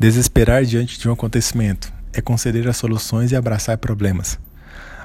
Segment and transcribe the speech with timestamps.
[0.00, 4.40] Desesperar diante de um acontecimento é conceder as soluções e abraçar problemas.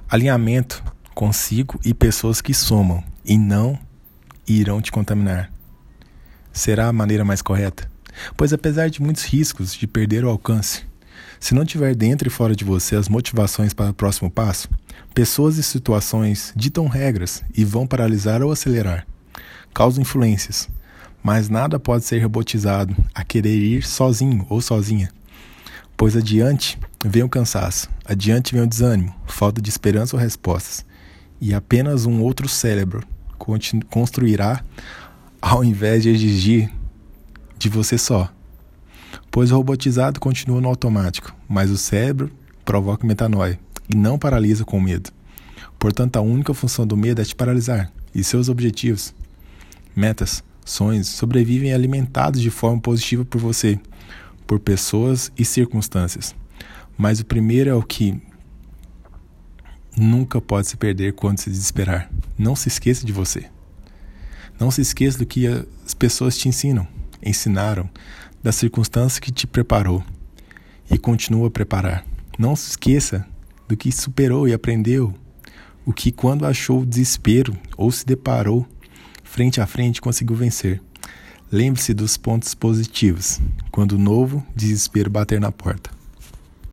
[0.07, 0.81] Alinhamento
[1.13, 3.77] consigo e pessoas que somam e não
[4.47, 5.51] irão te contaminar.
[6.53, 7.91] Será a maneira mais correta?
[8.37, 10.83] Pois apesar de muitos riscos de perder o alcance,
[11.41, 14.69] se não tiver dentro e fora de você as motivações para o próximo passo,
[15.13, 19.05] pessoas e situações ditam regras e vão paralisar ou acelerar.
[19.73, 20.69] Causam influências,
[21.25, 25.09] mas nada pode ser robotizado a querer ir sozinho ou sozinha.
[25.97, 30.85] Pois adiante vem o cansaço, adiante vem o desânimo, falta de esperança ou respostas,
[31.41, 33.03] e apenas um outro cérebro
[33.89, 34.63] construirá
[35.41, 36.71] ao invés de exigir
[37.57, 38.31] de você só.
[39.31, 42.31] Pois o robotizado continua no automático, mas o cérebro
[42.63, 45.09] provoca metanoia e não paralisa com medo.
[45.79, 49.11] Portanto, a única função do medo é te paralisar e seus objetivos,
[49.95, 53.79] metas, sonhos sobrevivem alimentados de forma positiva por você,
[54.45, 56.35] por pessoas e circunstâncias.
[56.97, 58.19] Mas o primeiro é o que
[59.95, 62.11] nunca pode se perder quando se desesperar.
[62.37, 63.45] Não se esqueça de você.
[64.59, 66.87] Não se esqueça do que as pessoas te ensinam,
[67.23, 67.89] ensinaram,
[68.41, 70.03] da circunstância que te preparou
[70.89, 72.05] e continua a preparar.
[72.37, 73.25] Não se esqueça
[73.67, 75.13] do que superou e aprendeu,
[75.85, 78.67] o que quando achou desespero ou se deparou
[79.35, 80.81] frente a frente conseguiu vencer.
[81.51, 85.94] Lembre-se dos pontos positivos quando novo desespero bater na porta.